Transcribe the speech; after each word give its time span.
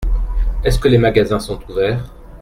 Est-ce 0.63 0.79
que 0.79 0.87
les 0.87 0.97
magasins 0.97 1.39
sont 1.39 1.59
ouverts? 1.69 2.11